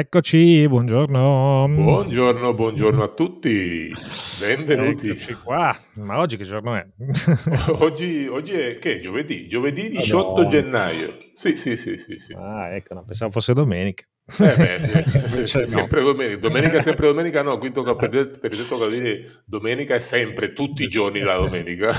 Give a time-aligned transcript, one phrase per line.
[0.00, 1.68] Eccoci, buongiorno.
[1.68, 3.94] Buongiorno, buongiorno a tutti.
[4.40, 5.10] Benvenuti.
[5.10, 5.78] Eccoci qua.
[5.96, 6.86] Ma oggi che giorno è?
[7.80, 8.98] oggi, oggi è che?
[8.98, 9.46] Giovedì?
[9.46, 11.18] Giovedì 18 gennaio.
[11.34, 12.32] Sì, sì, sì, sì, sì.
[12.32, 14.02] Ah, ecco, no, pensavo fosse domenica.
[14.38, 16.38] Eh beh, sì, sì, sempre domenica.
[16.38, 18.08] Domenica è sempre domenica, no, qui tocca per,
[18.40, 18.56] per
[18.88, 21.90] dire domenica è sempre, tutti i giorni la domenica.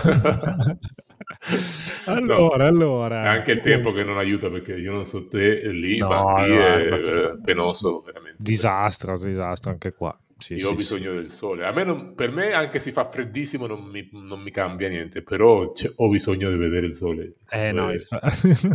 [2.05, 3.29] Allora, no, allora.
[3.29, 6.53] Anche il tempo che non aiuta perché io non so te lì, no, ma qui
[6.53, 7.41] no, è no.
[7.43, 8.37] penoso veramente.
[8.39, 10.17] Disastro, disastro anche qua.
[10.41, 11.15] Sì, io sì, ho bisogno sì.
[11.17, 11.65] del sole.
[11.65, 15.21] A me non, per me, anche se fa freddissimo, non mi, non mi cambia niente,
[15.21, 17.35] però cioè, ho bisogno di vedere il sole.
[17.49, 17.91] Eh, no,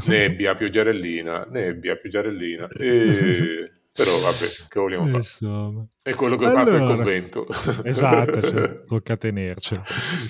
[0.07, 2.69] nebbia, pioggiarellina, nebbia, pioggiarellina.
[2.79, 3.71] E...
[3.97, 5.87] Però vabbè, che vogliamo fare?
[6.03, 7.47] È quello che allora, passa il convento.
[7.83, 9.83] Esatto, cioè, tocca tenercelo.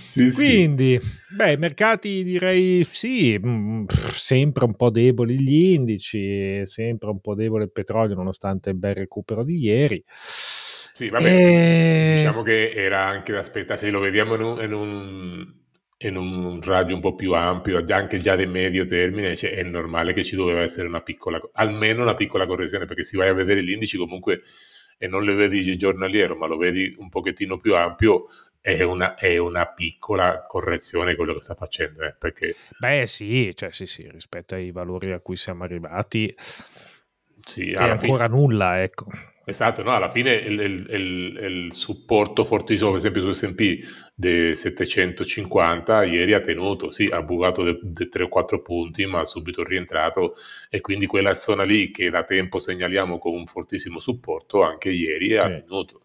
[0.05, 1.35] Sì, Quindi, sì.
[1.35, 7.21] beh, i mercati direi sì, mh, mm, sempre un po' deboli gli indici, sempre un
[7.21, 10.05] po' debole il petrolio nonostante il bel recupero di ieri.
[10.07, 12.13] Sì, vabbè, e...
[12.15, 15.55] diciamo che era anche da aspettare, se lo vediamo in un, in un
[15.99, 20.13] in un raggio un po' più ampio, anche già di medio termine, cioè è normale
[20.13, 23.63] che ci doveva essere una piccola, almeno una piccola correzione, perché se vai a vedere
[23.65, 24.43] gli indici comunque
[24.99, 28.27] e non le vedi giornaliero, ma lo vedi un pochettino più ampio,
[28.61, 32.03] è una, è una piccola correzione quello che sta facendo.
[32.03, 32.57] Eh, perché...
[32.79, 36.35] Beh sì, cioè sì, sì, rispetto ai valori a cui siamo arrivati,
[37.47, 38.29] sì, è ancora fine...
[38.29, 39.07] nulla, ecco.
[39.49, 43.79] Esatto, no, alla fine il, il, il, il, supporto fortissimo, per esempio su S&P
[44.13, 49.25] dei 750, ieri ha tenuto, sì, ha bucato di 3 o 4 punti, ma ha
[49.25, 50.35] subito rientrato
[50.69, 55.29] e quindi quella zona lì che da tempo segnaliamo come un fortissimo supporto, anche ieri
[55.29, 55.37] sì.
[55.37, 56.01] ha tenuto.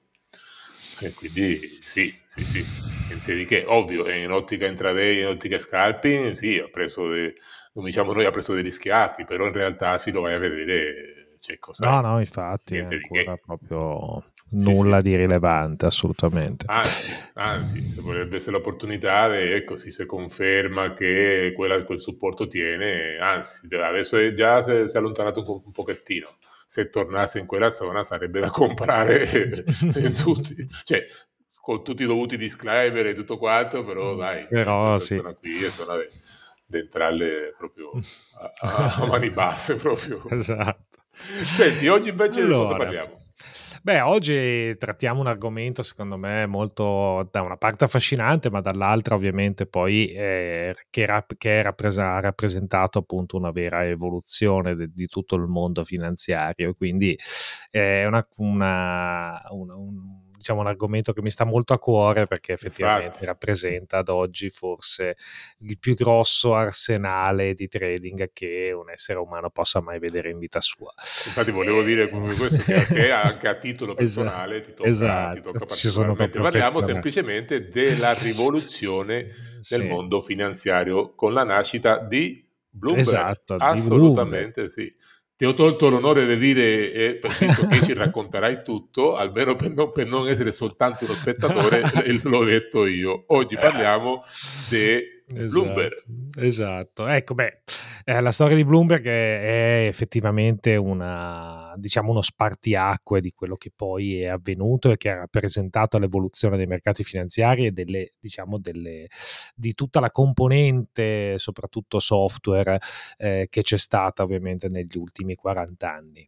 [1.00, 2.64] E quindi sì, sì, sì,
[3.08, 3.64] niente di che.
[3.66, 7.34] Ovvio, in ottica intraday, in ottica scalping, sì, ha preso, de,
[7.74, 11.21] come diciamo noi, ha preso degli schiaffi, però in realtà si lo vai a vedere
[11.42, 15.10] cioè, cosa no, no, infatti, Niente ancora proprio nulla sì, sì.
[15.10, 16.66] di rilevante, assolutamente.
[16.68, 23.68] Anzi, anzi, potrebbe essere l'opportunità, e ecco, si conferma che quella, quel supporto tiene, anzi,
[23.76, 26.38] adesso è già si è allontanato un, po', un pochettino.
[26.68, 29.24] Se tornasse in quella zona sarebbe da comprare
[29.96, 31.04] in tutti, cioè,
[31.60, 35.16] con tutti i dovuti disclaimer e tutto quanto, però mm, dai, però, sì.
[35.16, 35.96] zona qui è zona
[36.66, 37.92] di entrarle proprio
[38.40, 40.24] a, a, a mani basse proprio.
[40.30, 40.91] esatto.
[41.14, 43.22] Senti, oggi invece allora, di cosa parliamo?
[43.84, 49.66] Beh, oggi trattiamo un argomento secondo me molto da una parte affascinante, ma dall'altra ovviamente
[49.66, 55.48] poi eh, che, rap- che ha rappresentato appunto una vera evoluzione de- di tutto il
[55.48, 56.76] mondo finanziario.
[56.76, 57.18] Quindi
[57.72, 62.54] è una, una, una un, diciamo, un argomento che mi sta molto a cuore perché
[62.54, 63.26] effettivamente Infatti.
[63.26, 65.16] rappresenta ad oggi forse
[65.60, 70.60] il più grosso arsenale di trading che un essere umano possa mai vedere in vita
[70.60, 70.92] sua.
[70.98, 71.86] Infatti volevo e...
[71.86, 75.36] dire come questo che anche a titolo personale esatto, ti tocca, esatto.
[75.36, 76.40] ti tocca particolarmente.
[76.40, 79.84] Parliamo semplicemente della rivoluzione del sì.
[79.84, 83.08] mondo finanziario con la nascita di Bloomberg.
[83.08, 84.70] Esatto, Assolutamente Bloomberg.
[84.70, 89.72] sì ti ho tolto l'onore di dire, eh, visto che ci racconterai tutto, almeno per
[89.72, 91.82] non, per non essere soltanto uno spettatore,
[92.22, 93.24] l'ho detto io.
[93.26, 94.22] Oggi parliamo
[94.70, 96.04] di Esatto, Bloomberg.
[96.38, 97.62] Esatto, ecco, beh,
[98.04, 103.72] eh, la storia di Bloomberg è, è, effettivamente una, diciamo, uno spartiacque di quello che
[103.76, 109.08] poi è avvenuto e che ha rappresentato l'evoluzione dei mercati finanziari e delle, diciamo, delle,
[109.56, 112.80] di tutta la componente, soprattutto software,
[113.18, 116.28] eh, che c'è stata ovviamente negli ultimi 40 anni.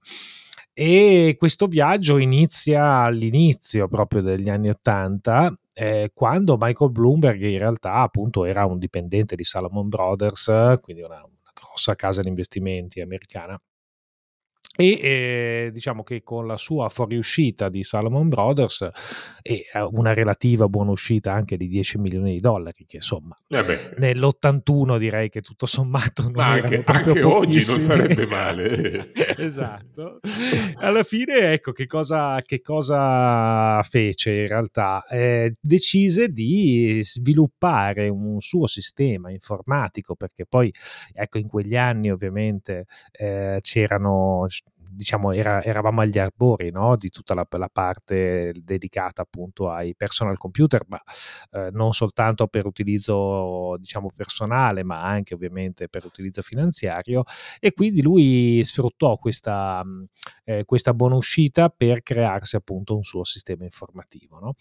[0.76, 7.96] E questo viaggio inizia all'inizio proprio degli anni 80 eh, quando Michael Bloomberg in realtà
[7.96, 13.60] appunto era un dipendente di Salomon Brothers, quindi una, una grossa casa di investimenti americana,
[14.76, 18.90] e eh, diciamo che con la sua fuoriuscita di Salomon Brothers
[19.42, 23.92] e eh, una relativa buona uscita anche di 10 milioni di dollari che insomma eh
[23.98, 29.12] nell'81 direi che tutto sommato non anche, anche oggi non sarebbe male.
[29.38, 30.20] Esatto.
[30.76, 35.06] Alla fine ecco che cosa, che cosa fece in realtà?
[35.06, 40.74] Eh, decise di sviluppare un suo sistema informatico perché poi
[41.14, 44.48] ecco in quegli anni ovviamente eh, c'erano
[44.94, 46.96] diciamo era, eravamo agli arbori no?
[46.96, 51.02] di tutta la, la, parte dedicata appunto ai personal computer, ma
[51.52, 57.24] eh, non soltanto per utilizzo diciamo personale, ma anche ovviamente per utilizzo finanziario
[57.60, 59.84] e quindi lui sfruttò questa,
[60.44, 64.40] eh, questa buona uscita per crearsi appunto un suo sistema informativo.
[64.40, 64.56] No?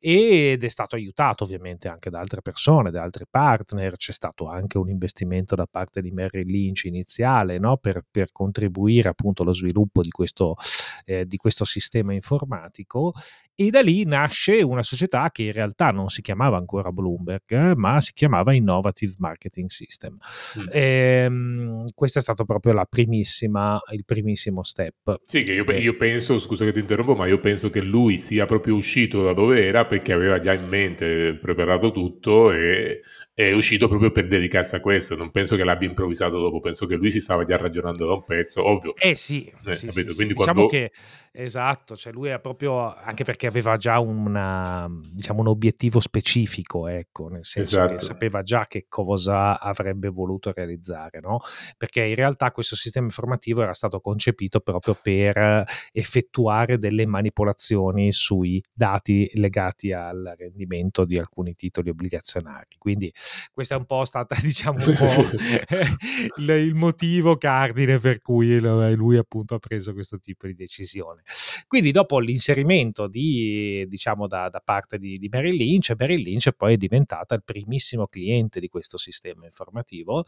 [0.00, 4.78] ed è stato aiutato ovviamente anche da altre persone, da altri partner, c'è stato anche
[4.78, 7.76] un investimento da parte di Merrill Lynch iniziale no?
[7.78, 10.56] per, per, contribuire appunto allo sviluppo sviluppo di questo,
[11.04, 13.12] eh, di questo sistema informatico
[13.60, 18.00] e da lì nasce una società che in realtà non si chiamava ancora Bloomberg, ma
[18.00, 20.16] si chiamava Innovative Marketing System.
[20.60, 20.66] Mm.
[20.70, 25.22] E, ehm, questo è stato proprio la primissima, il primissimo step.
[25.24, 28.46] Sì, che io, io, penso, scusa che ti interrompo, ma io penso che lui sia
[28.46, 33.00] proprio uscito da dove era perché aveva già in mente preparato tutto e
[33.34, 35.16] è uscito proprio per dedicarsi a questo.
[35.16, 38.24] Non penso che l'abbia improvvisato dopo, penso che lui si stava già ragionando da un
[38.24, 38.94] pezzo, ovvio.
[38.96, 40.26] Eh sì, eh, sì, sì, sì.
[40.26, 40.92] diciamo che
[41.32, 47.28] esatto, cioè lui è proprio anche perché aveva già una, diciamo, un obiettivo specifico, ecco,
[47.28, 47.94] nel senso esatto.
[47.94, 51.40] che sapeva già che cosa avrebbe voluto realizzare, no?
[51.76, 58.62] Perché in realtà questo sistema informativo era stato concepito proprio per effettuare delle manipolazioni sui
[58.72, 62.76] dati legati al rendimento di alcuni titoli obbligazionari.
[62.78, 63.12] Quindi
[63.52, 65.04] questo è un po' stata, diciamo, un po'
[66.40, 71.22] il, il, motivo cardine per cui lui appunto ha preso questo tipo di decisione.
[71.66, 73.37] Quindi dopo l'inserimento di,
[73.88, 78.06] diciamo, da, da parte di, di Merrill Lynch, Merrill Lynch poi è diventata il primissimo
[78.06, 80.24] cliente di questo sistema informativo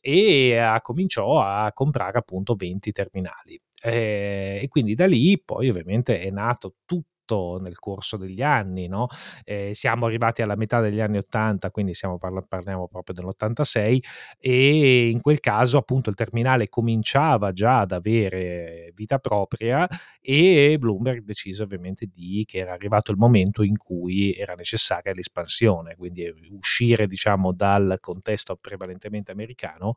[0.00, 3.60] e ha cominciò a comprare appunto 20 terminali.
[3.82, 8.86] Eh, e quindi da lì poi ovviamente è nato tutto fatto nel corso degli anni,
[8.86, 9.08] no?
[9.44, 13.98] eh, siamo arrivati alla metà degli anni 80, quindi parla, parliamo proprio dell'86
[14.38, 19.88] e in quel caso appunto il terminale cominciava già ad avere vita propria
[20.20, 25.96] e Bloomberg decise ovviamente di che era arrivato il momento in cui era necessaria l'espansione,
[25.96, 29.94] quindi uscire diciamo dal contesto prevalentemente americano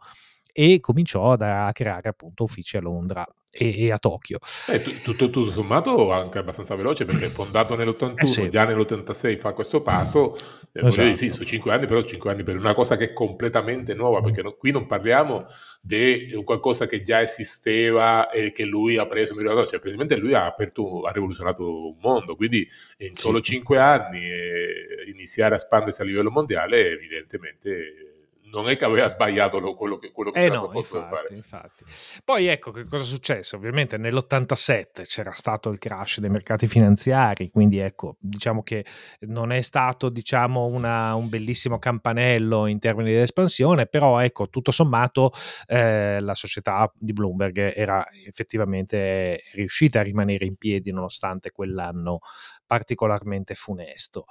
[0.54, 3.26] e cominciò a creare appunto uffici a Londra
[3.58, 4.38] e, e a Tokyo.
[4.68, 8.50] Eh, tutto, tutto, sommato anche abbastanza veloce perché fondato nell'81, eh sì.
[8.50, 10.36] già nell'86 fa questo passo,
[10.72, 11.14] eh, esatto.
[11.16, 14.44] sì, sono 5 anni, però 5 anni per una cosa che è completamente nuova, perché
[14.44, 15.46] no, qui non parliamo
[15.82, 20.34] di qualcosa che già esisteva e che lui ha preso, mi ricordo, cioè praticamente lui
[20.34, 22.68] ha aperto, ha rivoluzionato un mondo, quindi
[23.00, 23.54] in solo sì.
[23.54, 28.07] 5 anni eh, iniziare a espandersi a livello mondiale evidentemente
[28.52, 31.36] non è che aveva sbagliato quello che, quello che eh no, infatti, fare.
[31.36, 31.84] Infatti.
[32.24, 33.56] Poi ecco che cosa successe.
[33.56, 38.86] Ovviamente nell'87 c'era stato il crash dei mercati finanziari, quindi ecco, diciamo che
[39.22, 44.72] non è stato diciamo, una, un bellissimo campanello in termini di espansione, però ecco, tutto
[44.72, 45.32] sommato
[45.66, 52.20] eh, la società di Bloomberg era effettivamente riuscita a rimanere in piedi nonostante quell'anno
[52.66, 54.26] particolarmente funesto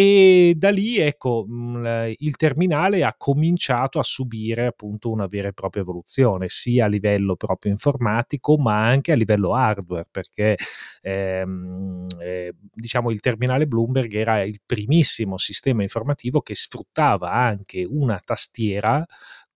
[0.00, 5.52] e da lì ecco mhmm, il terminale ha cominciato a subire appunto una vera e
[5.52, 10.56] propria evoluzione sia a livello proprio informatico ma anche a livello hardware perché
[11.02, 18.18] ehm, eh, diciamo il terminale Bloomberg era il primissimo sistema informativo che sfruttava anche una
[18.24, 19.04] tastiera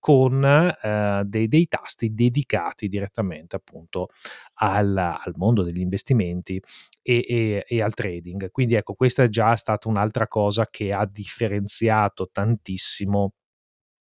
[0.05, 4.09] con eh, dei, dei, tasti dedicati direttamente appunto
[4.56, 6.61] al, al mondo degli investimenti
[7.01, 8.51] e, e, e, al trading.
[8.51, 13.33] Quindi ecco, questa è già stata un'altra cosa che ha differenziato tantissimo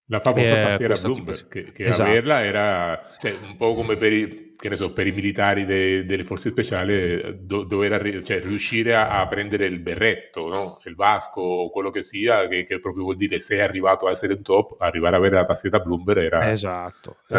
[0.09, 2.09] la famosa eh, tastiera Bloomberg, che, che esatto.
[2.09, 6.49] averla era cioè, un po' come per i, so, per i militari de, delle forze
[6.49, 10.79] speciali, do, dover cioè, riuscire a, a, prendere il berretto, no?
[10.85, 14.33] il vasco o quello che sia, che, che, proprio vuol dire sei arrivato a essere
[14.33, 16.51] in top, arrivare ad avere la tastiera Bloomberg era...
[16.51, 17.35] Esatto, eh.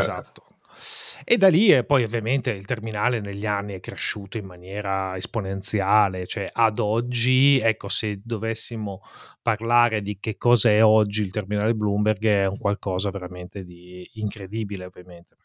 [1.24, 6.26] E da lì e poi ovviamente il terminale negli anni è cresciuto in maniera esponenziale,
[6.26, 9.02] cioè ad oggi, ecco, se dovessimo
[9.42, 14.84] parlare di che cosa è oggi il terminale Bloomberg è un qualcosa veramente di incredibile,
[14.86, 15.36] ovviamente,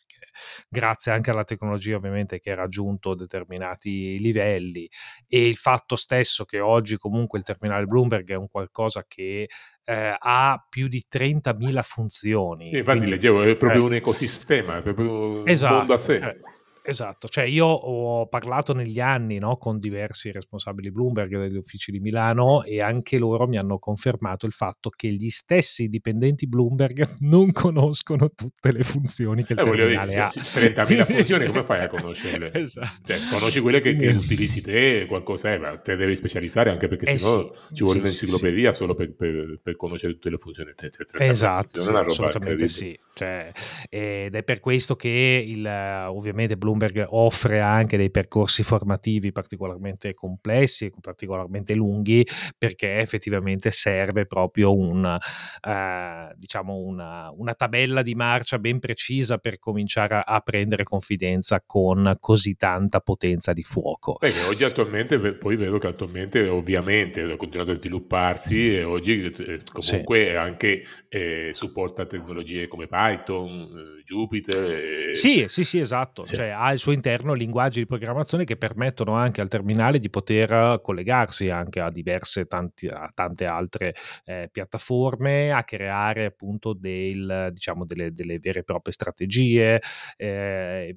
[0.70, 4.90] grazie anche alla tecnologia ovviamente che ha raggiunto determinati livelli
[5.28, 9.48] e il fatto stesso che oggi comunque il terminale Bloomberg è un qualcosa che
[9.86, 12.70] eh, ha più di 30.000 funzioni.
[12.70, 15.98] Sì, infatti quindi, leggevo, è proprio eh, un ecosistema, è proprio esatto, un mondo a
[15.98, 16.16] sé.
[16.16, 16.40] Eh,
[16.88, 22.00] Esatto, cioè io ho parlato negli anni no, con diversi responsabili Bloomberg degli uffici di
[22.00, 27.52] Milano e anche loro mi hanno confermato il fatto che gli stessi dipendenti Bloomberg non
[27.52, 30.28] conoscono tutte le funzioni che il eh, terminale dire, ha.
[30.28, 32.54] 30.000 funzioni, come fai a conoscerle?
[32.54, 33.02] Esatto.
[33.04, 37.06] Cioè, conosci quelle che, che utilizzi te, qualcosa, eh, ma te devi specializzare anche perché
[37.06, 38.78] eh sennò sì, ci vuole sì, un'enciclopedia sì.
[38.78, 40.72] solo per, per, per, conoscere tutte le funzioni.
[41.18, 43.00] Esatto, sì, assolutamente sì.
[43.16, 43.52] Cioè,
[43.90, 50.14] ed è per questo che il, ovviamente Bloomberg Bloomberg offre anche dei percorsi formativi particolarmente
[50.14, 52.28] complessi e particolarmente lunghi
[52.58, 59.60] perché effettivamente serve proprio un, eh, diciamo una, una, tabella di marcia ben precisa per
[59.60, 64.16] cominciare a, a, prendere confidenza con così tanta potenza di fuoco.
[64.20, 69.62] Perché oggi attualmente, poi vedo che attualmente ovviamente ha continuato a svilupparsi e oggi eh,
[69.72, 70.36] comunque sì.
[70.36, 75.16] anche eh, supporta tecnologie come Python, eh, Jupyter.
[75.16, 76.26] Sì, sì, sì, esatto.
[76.26, 76.36] Sì.
[76.36, 81.50] Cioè, al suo interno linguaggi di programmazione che permettono anche al terminale di poter collegarsi
[81.50, 83.94] anche a diverse, tanti, a tante altre
[84.26, 89.80] eh, piattaforme, a creare appunto del, diciamo, delle, delle vere e proprie strategie,
[90.18, 90.96] eh,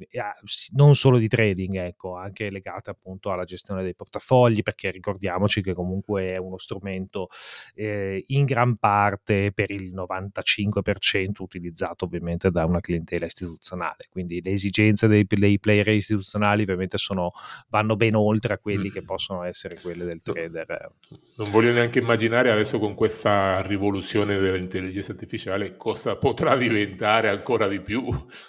[0.72, 5.74] non solo di trading, ecco, anche legate appunto alla gestione dei portafogli, perché ricordiamoci che
[5.74, 7.28] comunque è uno strumento
[7.74, 14.52] eh, in gran parte per il 95% utilizzato ovviamente da una clientela istituzionale, quindi le
[14.52, 17.32] esigenze dei, dei player istituzionali ovviamente sono,
[17.68, 20.92] vanno ben oltre a quelli che possono essere quelle del trader.
[21.36, 27.80] Non voglio neanche immaginare adesso con questa rivoluzione dell'intelligenza artificiale cosa potrà diventare ancora di
[27.80, 28.08] più.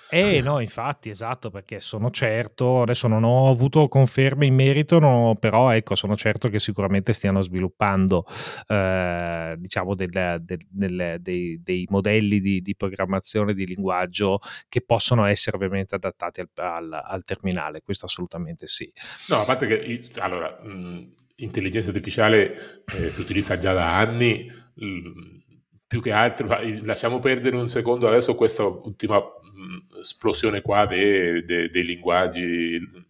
[0.09, 5.35] Eh no, infatti, esatto, perché sono certo, adesso non ho avuto conferme in merito, no,
[5.39, 8.25] però ecco, sono certo che sicuramente stiano sviluppando,
[8.67, 15.25] eh, diciamo, del, del, del, dei, dei, modelli di, di, programmazione di linguaggio che possono
[15.25, 18.91] essere ovviamente adattati al, al, al terminale, questo assolutamente sì.
[19.27, 24.51] No, a parte che, allora, mh, intelligenza artificiale eh, si utilizza già da anni,
[25.87, 26.47] più che altro,
[26.83, 29.21] lasciamo perdere un secondo adesso questa ultima
[29.99, 33.07] esplosione qua dei, dei, dei linguaggi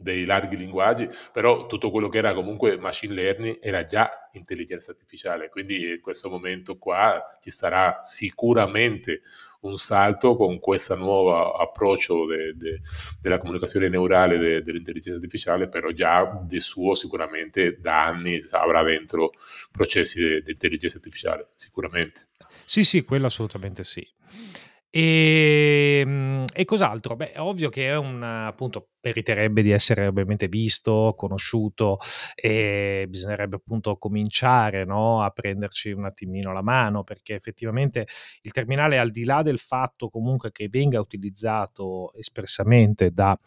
[0.00, 5.50] dei larghi linguaggi, però tutto quello che era comunque machine learning era già intelligenza artificiale,
[5.50, 9.20] quindi in questo momento qua ci sarà sicuramente
[9.60, 12.80] un salto con questo nuovo approccio de, de,
[13.20, 19.32] della comunicazione neurale de, dell'intelligenza artificiale, però già di suo sicuramente da anni avrà dentro
[19.70, 22.28] processi di intelligenza artificiale, sicuramente.
[22.64, 24.06] Sì, sì, quello assolutamente sì.
[24.92, 27.14] E, ehm, e cos'altro?
[27.14, 31.98] Beh, ovvio che è un appunto meriterebbe di essere ovviamente visto, conosciuto
[32.34, 38.06] e bisognerebbe appunto cominciare no, a prenderci un attimino la mano perché effettivamente
[38.42, 43.38] il terminale al di là del fatto comunque che venga utilizzato espressamente da,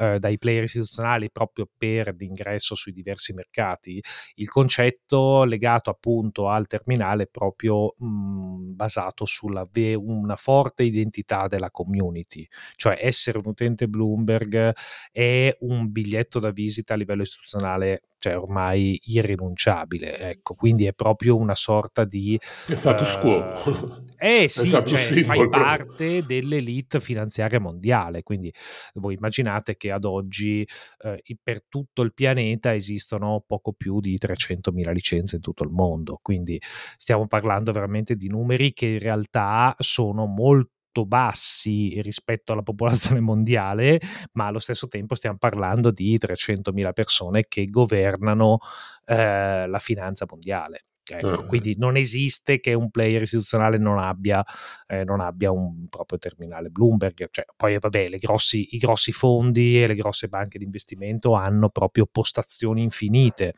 [0.00, 4.02] eh, dai player istituzionali proprio per l'ingresso sui diversi mercati,
[4.36, 11.46] il concetto legato appunto al terminale è proprio mh, basato sulla ve- una forte identità
[11.46, 12.46] della community,
[12.76, 14.74] cioè essere un utente Bloomberg
[15.10, 20.18] è un biglietto da visita a livello istituzionale cioè ormai irrinunciabile.
[20.18, 24.04] Ecco, quindi è proprio una sorta di status uh, quo.
[24.16, 24.82] Eh sì, cioè,
[25.22, 28.22] fai parte dell'elite finanziaria mondiale.
[28.22, 28.52] Quindi
[28.94, 30.66] voi immaginate che ad oggi
[31.04, 36.18] eh, per tutto il pianeta esistono poco più di 300.000 licenze in tutto il mondo.
[36.20, 36.60] Quindi
[36.96, 43.20] stiamo parlando veramente di numeri che in realtà sono molto molto bassi rispetto alla popolazione
[43.20, 44.00] mondiale,
[44.32, 48.58] ma allo stesso tempo stiamo parlando di 300.000 persone che governano
[49.04, 50.87] eh, la finanza mondiale.
[51.10, 54.44] Ecco, quindi non esiste che un player istituzionale non abbia,
[54.86, 57.28] eh, non abbia un proprio terminale Bloomberg.
[57.30, 62.06] Cioè, poi vabbè, grossi, i grossi fondi e le grosse banche di investimento hanno proprio
[62.10, 63.54] postazioni infinite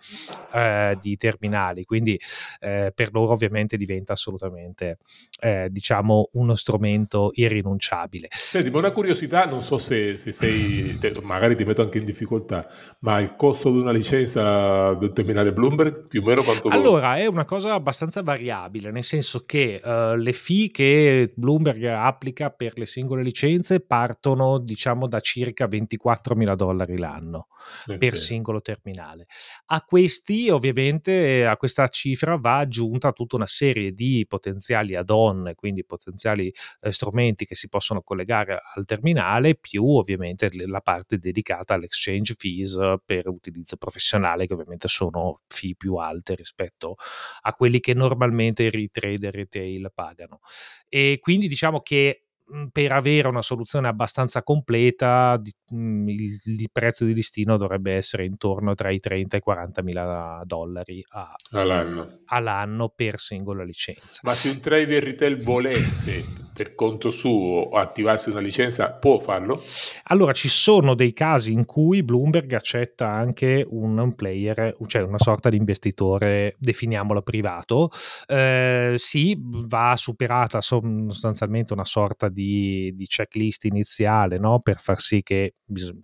[0.53, 2.19] eh, di terminali, quindi
[2.61, 4.99] eh, per loro ovviamente diventa assolutamente
[5.41, 8.29] eh, diciamo uno strumento irrinunciabile.
[8.31, 12.67] Senti, ma una curiosità, non so se, se sei, magari ti metto anche in difficoltà,
[13.01, 17.27] ma il costo di una licenza del terminale Bloomberg più o meno quanto Allora, è
[17.27, 22.77] una una cosa abbastanza variabile, nel senso che uh, le fee che Bloomberg applica per
[22.77, 27.49] le singole licenze partono diciamo da circa 24 mila dollari l'anno
[27.85, 27.97] okay.
[27.97, 29.27] per singolo terminale.
[29.67, 35.85] A questi ovviamente a questa cifra va aggiunta tutta una serie di potenziali add-on, quindi
[35.85, 42.35] potenziali eh, strumenti che si possono collegare al terminale, più ovviamente la parte dedicata all'exchange
[42.37, 46.97] fees per utilizzo professionale che ovviamente sono fee più alte rispetto
[47.43, 50.41] a quelli che normalmente i trader retail pagano.
[50.89, 52.25] E quindi diciamo che
[52.73, 58.25] per avere una soluzione abbastanza completa di, mh, il, il, prezzo di listino dovrebbe essere
[58.25, 62.21] intorno tra i 30 e i 40 mila dollari a, all'anno.
[62.27, 62.89] all'anno.
[62.89, 64.21] per singola licenza.
[64.25, 69.61] Ma se un trader retail volesse per conto suo attivarsi una licenza può farlo?
[70.05, 75.19] Allora ci sono dei casi in cui Bloomberg accetta anche un, un player, cioè una
[75.19, 77.91] sorta di investitore, definiamolo privato.
[78.27, 84.61] Eh, sì, va superata sostanzialmente una sorta di di, di checklist iniziale no?
[84.61, 85.55] per far sì che,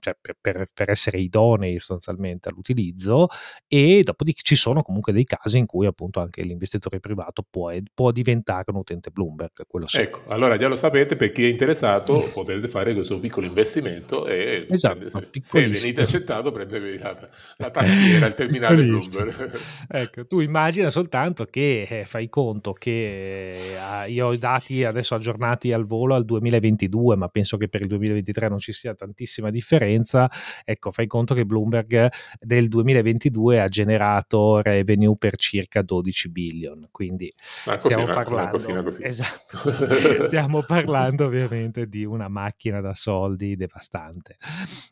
[0.01, 3.29] cioè per, per, per, essere idonei sostanzialmente all'utilizzo
[3.67, 8.11] e dopodiché ci sono comunque dei casi in cui appunto anche l'investitore privato può, può
[8.11, 9.53] diventare un utente Bloomberg.
[9.85, 10.01] Sì.
[10.01, 12.33] Ecco, allora già lo sapete, per chi è interessato mm.
[12.33, 18.27] potete fare questo piccolo investimento e esatto, prendete, se venite accettato prendetevi la, la tastiera,
[18.27, 19.59] il terminale Bloomberg.
[19.89, 25.15] ecco, tu immagina soltanto che eh, fai conto che eh, io ho i dati adesso
[25.15, 29.51] aggiornati al volo al 2022, ma penso che per il 2023 non ci sia tantissima
[29.51, 30.31] differenza,
[30.65, 32.09] ecco, fai conto che Bloomberg
[32.41, 37.33] nel 2022 ha generato revenue per circa 12 billion, quindi
[37.79, 39.03] stiamo così, una parlando, cosina così.
[39.05, 39.59] esatto,
[40.25, 44.37] stiamo parlando ovviamente di una macchina da soldi devastante.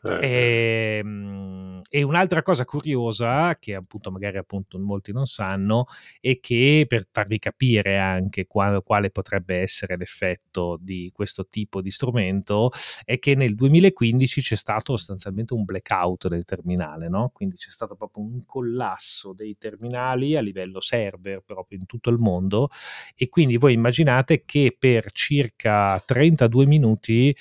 [0.03, 5.85] Eh, E, mm, e un'altra cosa curiosa che appunto magari appunto molti non sanno
[6.19, 11.89] è che per farvi capire anche qua- quale potrebbe essere l'effetto di questo tipo di
[11.89, 12.71] strumento
[13.05, 17.31] è che nel 2015 c'è stato sostanzialmente un blackout del terminale, no?
[17.33, 22.17] Quindi c'è stato proprio un collasso dei terminali a livello server proprio in tutto il
[22.19, 22.69] mondo
[23.15, 27.35] e quindi voi immaginate che per circa 32 minuti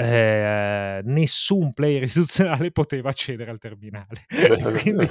[0.00, 4.26] eh, nessun player istituzionale poteva accedere al terminale.
[4.80, 5.08] Quindi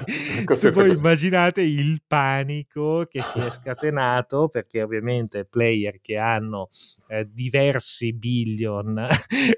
[0.71, 6.69] voi immaginate il panico che si è scatenato perché ovviamente player che hanno
[7.09, 9.07] eh, diversi billion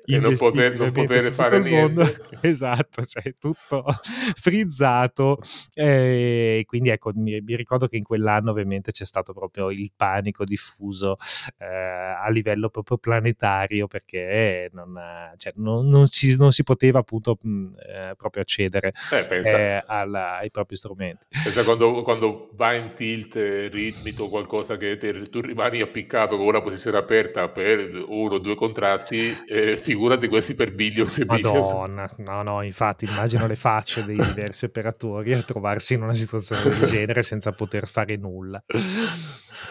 [0.05, 2.37] E non poter, non poter fare mondo, niente.
[2.41, 3.85] esatto, cioè tutto
[4.33, 5.37] frizzato
[5.73, 10.43] e quindi ecco mi, mi ricordo che in quell'anno ovviamente c'è stato proprio il panico
[10.43, 11.17] diffuso
[11.57, 14.91] eh, a livello proprio planetario perché non,
[15.37, 20.37] cioè, non, non, si, non si poteva appunto mh, eh, proprio accedere Eh, eh, alla-
[20.37, 21.25] ai propri strumenti.
[21.43, 26.61] pensa quando, quando va in tilt ritmico qualcosa che te- tu rimani appiccato con una
[26.61, 31.71] posizione aperta per uno o due contratti, eh, figurati questi per billions e billions.
[31.71, 36.61] Madonna, no, no, infatti immagino le facce dei diversi operatori a trovarsi in una situazione
[36.63, 38.61] del genere senza poter fare nulla.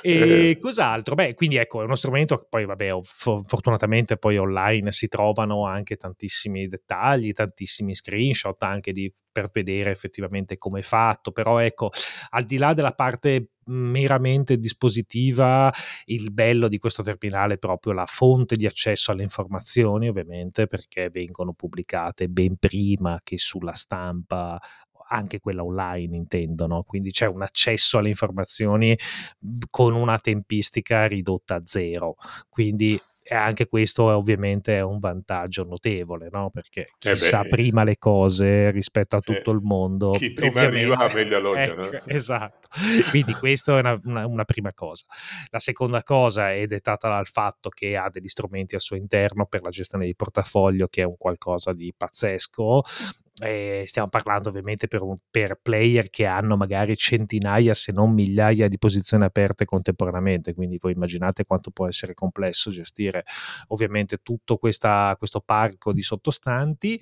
[0.01, 1.15] E Eh, cos'altro?
[1.15, 5.67] Beh, quindi ecco, è uno strumento che poi, vabbè, fo- fortunatamente poi online si trovano
[5.67, 11.91] anche tantissimi dettagli, tantissimi screenshot anche di, per vedere effettivamente come è fatto, però ecco,
[12.31, 15.73] al di là della parte meramente dispositiva,
[16.07, 21.11] il bello di questo terminale è proprio la fonte di accesso alle informazioni, ovviamente, perché
[21.11, 24.59] vengono pubblicate ben prima che sulla stampa
[25.11, 28.99] anche quella online intendono, quindi c'è un accesso alle informazioni
[29.39, 32.17] mh, con una tempistica ridotta a zero,
[32.51, 36.49] quindi e anche questo è ovviamente è un vantaggio notevole, no?
[36.51, 40.33] perché chi eh sa beh, prima le cose rispetto a eh, tutto il mondo, chi
[40.33, 41.83] prima arriva meglio alloggia, no?
[41.91, 42.69] ecco, esatto,
[43.11, 45.05] quindi questa è una, una- una prima cosa.
[45.51, 49.61] La seconda cosa è dettata dal fatto che ha degli strumenti al suo interno per
[49.61, 52.83] la gestione di portafoglio, che è un qualcosa di pazzesco.
[53.41, 58.67] E stiamo parlando ovviamente per, un- per player che hanno magari centinaia se non migliaia
[58.69, 63.25] di posizioni aperte contemporaneamente, quindi voi immaginate quanto può essere complesso gestire
[63.69, 66.99] ovviamente tutto questa- questo parco di sottostanti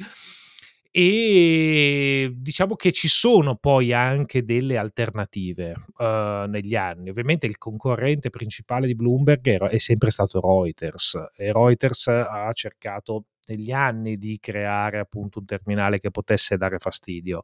[0.98, 7.10] e diciamo che ci sono poi anche delle alternative eh, negli anni.
[7.10, 13.72] Ovviamente il concorrente principale di Bloomberg è, sempre stato Reuters e Reuters ha cercato negli
[13.72, 17.42] anni di creare appunto un terminale che potesse dare fastidio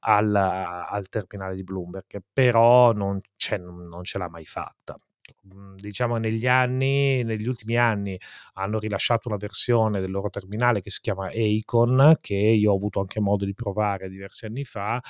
[0.00, 3.18] al, al terminale di Bloomberg, però non,
[3.88, 4.94] non ce l'ha mai fatta.
[5.54, 8.18] Mm, Diciamo negli anni, negli ultimi anni
[8.54, 13.00] hanno rilasciato una versione del loro terminale che si chiama Acon, che io ho avuto
[13.00, 15.00] anche modo di provare diversi anni fa,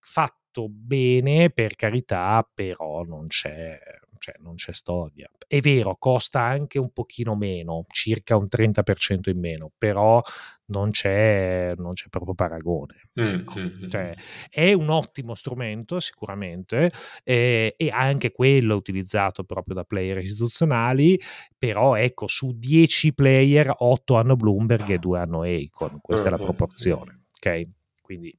[0.00, 3.78] fatto bene per carità, però non c'è,
[4.22, 5.28] cioè, non c'è storia.
[5.48, 10.22] È vero, costa anche un pochino meno, circa un 30% in meno, però
[10.66, 13.08] non c'è, non c'è proprio paragone.
[13.20, 13.58] Mm, Ecco.
[13.58, 14.20] mm, mm, Cioè, mm.
[14.48, 16.92] è un ottimo strumento sicuramente
[17.24, 21.20] eh, e anche quello utilizzato proprio da player istituzionali
[21.58, 26.36] però ecco su 10 player 8 hanno Bloomberg e 2 hanno Acon questa è la
[26.36, 27.68] Ah, ah, proporzione ok
[28.00, 28.34] quindi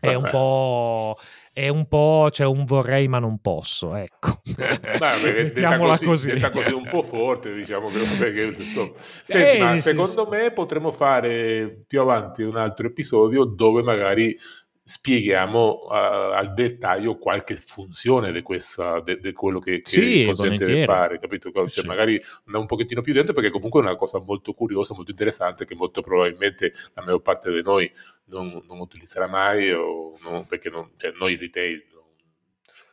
[0.00, 0.28] è un
[1.52, 4.40] è un po' c'è un vorrei ma non posso ecco.
[4.44, 6.30] Beh, mettiamola così, così.
[6.32, 10.28] detta così un po' forte, diciamo che vabbè, che sto- Senti, Eh, ma secondo senso-
[10.30, 14.36] me potremmo fare più avanti un altro episodio dove magari
[14.88, 15.96] spieghiamo eh,
[16.34, 21.50] al dettaglio qualche funzione di quello che, che Sì, consente di fare, capito?
[21.52, 21.86] Cioè, Sì.
[21.86, 22.14] magari
[22.46, 25.74] andare un pochettino più dentro perché comunque è una cosa molto curiosa, molto interessante che
[25.74, 27.92] molto probabilmente la maggior parte di noi
[28.28, 31.84] non, non utilizzerà mai o non- perché non, cioè, noi retail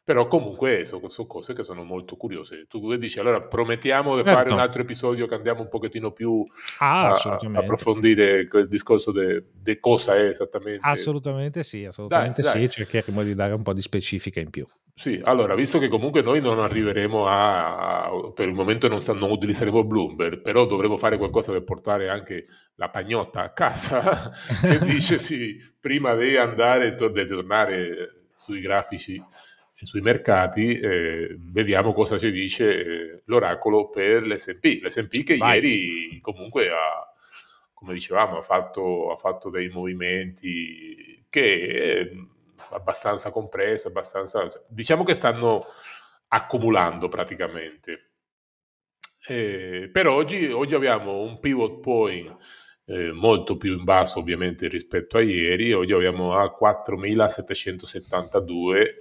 [0.05, 2.67] però comunque sono, sono cose che sono molto curiose.
[2.69, 4.53] Tu dici, allora promettiamo di fare Certo.
[4.53, 6.45] un altro episodio che andiamo un pochettino più
[6.77, 10.81] Ah, a, approfondire quel discorso di cosa è esattamente.
[10.83, 12.69] Assolutamente sì, assolutamente Dai, sì, dai.
[12.69, 14.63] cercheremo di dare un po' di specifica in più.
[14.93, 19.31] Sì, allora, visto che comunque noi non arriveremo a, a- per il momento non, non
[19.31, 25.17] utilizzeremo Bloomberg, però dovremo fare qualcosa per portare anche la pagnotta a casa, che dice
[25.17, 29.19] sì, prima di andare, di tornare sui grafici
[29.83, 34.79] sui mercati, eh, vediamo cosa ci dice eh, l'oracolo per l'S&P.
[34.81, 35.55] L'S&P che Vai.
[35.55, 37.13] ieri comunque ha,
[37.73, 42.09] come dicevamo, ha fatto, ha fatto dei movimenti che è
[42.71, 45.65] abbastanza compreso, abbastanza, diciamo che stanno
[46.29, 48.11] accumulando praticamente.
[49.27, 52.35] Eh, per oggi, oggi abbiamo un pivot point
[52.85, 58.99] eh, molto più in basso ovviamente rispetto a ieri, oggi abbiamo a 4772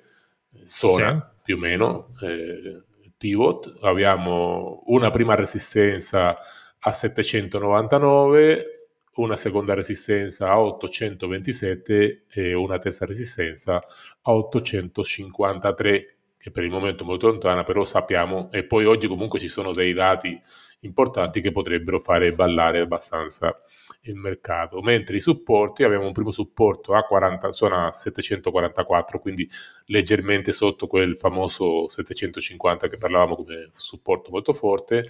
[0.67, 1.41] zona sì.
[1.43, 2.83] più o meno eh,
[3.17, 6.37] pivot, abbiamo una prima resistenza
[6.79, 16.14] a 799, una seconda resistenza a 827 e una terza resistenza a 853
[16.45, 19.73] che per il momento è molto lontana, però sappiamo, e poi oggi comunque ci sono
[19.73, 20.39] dei dati
[20.81, 23.55] importanti che potrebbero fare ballare abbastanza
[24.03, 24.83] il mercato.
[24.83, 29.49] Mentre i supporti, abbiamo un primo supporto a 40, zona 744, quindi
[29.87, 35.09] leggermente sotto quel famoso 750 che parlavamo come supporto molto forte,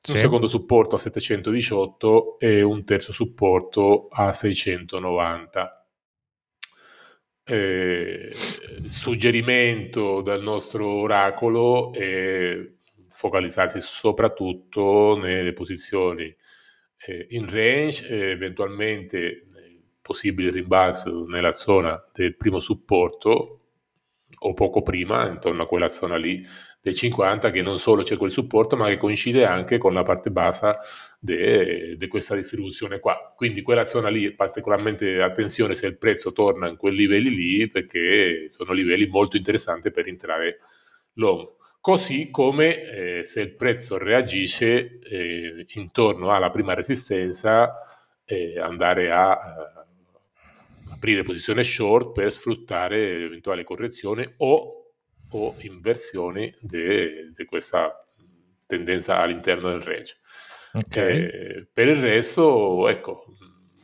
[0.00, 0.12] sì.
[0.12, 5.77] un secondo supporto a 718 e un terzo supporto a 690
[7.48, 8.30] eh,
[8.88, 12.70] suggerimento dal nostro oracolo è
[13.08, 16.24] focalizzarsi soprattutto nelle posizioni
[17.06, 19.42] eh, in range, eh, eventualmente
[20.00, 23.60] possibile rimbalzo nella zona del primo supporto
[24.40, 26.42] o poco prima, intorno a quella zona lì
[26.88, 30.30] del 50 che non solo c'è quel supporto ma che coincide anche con la parte
[30.30, 30.78] bassa
[31.18, 33.32] di questa distribuzione qua.
[33.36, 38.46] Quindi quella zona lì particolarmente attenzione se il prezzo torna in quei livelli lì perché
[38.48, 40.58] sono livelli molto interessanti per entrare
[41.14, 41.56] long.
[41.80, 47.72] Così come eh, se il prezzo reagisce eh, intorno alla prima resistenza
[48.24, 54.77] eh, andare a eh, aprire posizione short per sfruttare l'eventuale correzione o
[55.30, 58.04] o inversioni di questa
[58.66, 60.16] tendenza all'interno del range.
[60.72, 61.22] Okay.
[61.22, 63.24] Eh, per il resto, ecco,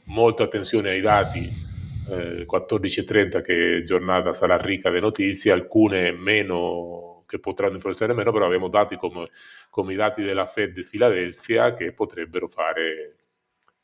[0.05, 1.63] molta attenzione ai dati.
[2.11, 8.47] Eh, 14.30 che giornata sarà ricca di notizie, alcune meno che potranno influenzare meno, però
[8.47, 9.27] abbiamo dati come,
[9.71, 13.17] come i dati della Fed di Filadelfia che potrebbero fare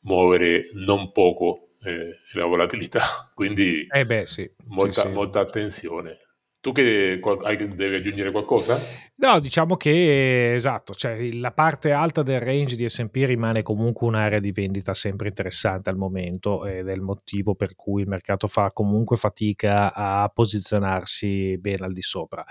[0.01, 3.01] muovere non poco eh, la volatilità.
[3.33, 4.49] Quindi eh beh, sì.
[4.65, 5.13] Molta, sì, sì.
[5.13, 6.19] molta attenzione.
[6.61, 8.79] Tu che hai, devi aggiungere qualcosa?
[9.15, 14.37] No, diciamo che esatto, cioè la parte alta del range di SP rimane comunque un'area
[14.39, 18.71] di vendita sempre interessante al momento ed è il motivo per cui il mercato fa
[18.71, 22.45] comunque fatica a posizionarsi bene al di sopra.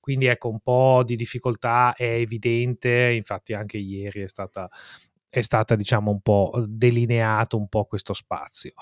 [0.00, 4.68] Quindi ecco, un po' di difficoltà è evidente, infatti anche ieri è stata
[5.34, 8.72] è stata diciamo un po' delineato un po' questo spazio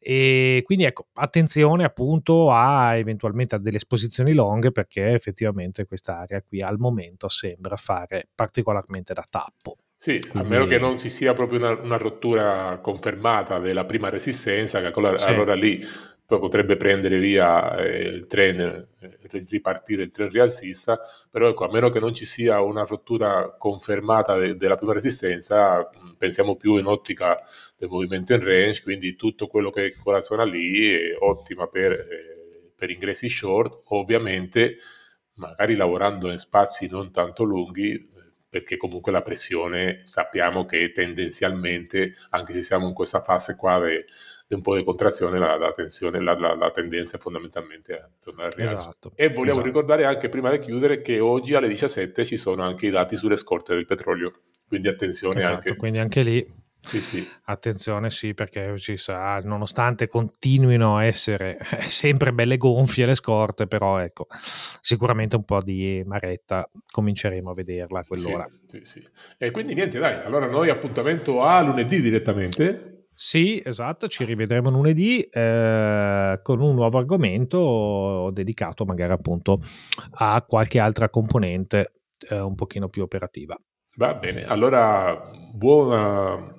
[0.00, 6.42] e quindi ecco attenzione appunto a eventualmente a delle esposizioni long perché effettivamente questa area
[6.42, 10.38] qui al momento sembra fare particolarmente da tappo sì, Quindi...
[10.38, 14.86] a meno che non ci sia proprio una, una rottura confermata della prima resistenza, che
[14.86, 15.28] allora, sì.
[15.28, 15.78] allora lì
[16.30, 18.60] poi potrebbe prendere via eh, il trend,
[19.00, 19.18] eh,
[19.50, 24.36] ripartire il trend rialzista, però ecco, a meno che non ci sia una rottura confermata
[24.36, 27.42] de- della prima resistenza, pensiamo più in ottica
[27.76, 31.90] del movimento in range, quindi tutto quello che è quella zona lì è ottima per,
[31.94, 34.76] eh, per ingressi short, ovviamente
[35.34, 38.08] magari lavorando in spazi non tanto lunghi,
[38.48, 44.06] perché comunque la pressione sappiamo che tendenzialmente, anche se siamo in questa fase qua de,
[44.54, 48.48] un po' di contrazione, la, la, tensione, la, la, la, tendenza è fondamentalmente a tornare
[48.48, 48.74] al rialzo.
[48.74, 49.66] Esatto, e vogliamo esatto.
[49.66, 53.36] ricordare anche prima di chiudere che oggi alle 17 ci sono anche i dati sulle
[53.36, 54.32] scorte del petrolio,
[54.66, 55.76] quindi attenzione esatto, anche.
[55.76, 56.46] Quindi anche lì
[56.82, 57.26] sì, sì.
[57.44, 63.98] Attenzione, sì, perché ci sa, nonostante continuino a essere sempre belle gonfie le scorte, però
[63.98, 64.26] ecco,
[64.80, 68.48] sicuramente un po' di maretta cominceremo a vederla a quell'ora.
[68.66, 69.08] Sì, sì, sì.
[69.38, 72.89] E quindi niente, dai, allora noi appuntamento a lunedì direttamente.
[73.22, 79.60] Sì, esatto, ci rivedremo lunedì eh, con un nuovo argomento dedicato magari appunto
[80.12, 81.92] a qualche altra componente
[82.30, 83.60] eh, un pochino più operativa.
[83.96, 86.50] Va bene, allora buona,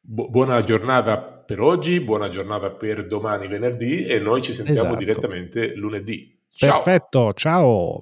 [0.00, 5.04] bu- buona giornata per oggi, buona giornata per domani venerdì e noi ci sentiamo esatto.
[5.04, 6.34] direttamente lunedì.
[6.48, 6.82] Ciao.
[6.82, 8.00] Perfetto, ciao.